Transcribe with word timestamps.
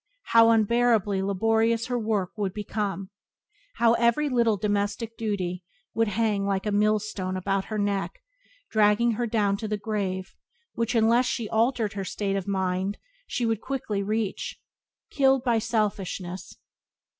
How 0.23 0.49
unbearably 0.49 1.21
laborious 1.21 1.85
her 1.85 1.99
work 1.99 2.31
would 2.35 2.55
become! 2.55 3.11
How 3.75 3.93
every 3.93 4.29
little 4.29 4.57
domestic 4.57 5.15
duty 5.15 5.63
would 5.93 6.07
hang 6.07 6.43
like 6.43 6.65
a 6.65 6.71
millstone 6.71 7.37
about 7.37 7.65
her 7.65 7.77
neck, 7.77 8.19
dragging 8.71 9.11
her 9.11 9.27
down 9.27 9.57
to 9.57 9.67
the 9.67 9.77
grave 9.77 10.33
which, 10.73 10.95
unless 10.95 11.27
she 11.27 11.47
altered 11.47 11.93
her 11.93 12.03
state 12.03 12.35
of 12.35 12.47
mind, 12.47 12.97
she 13.27 13.45
would 13.45 13.61
quickly 13.61 14.01
reach, 14.01 14.59
killed 15.11 15.43
by— 15.43 15.59
selfishness! 15.69 16.57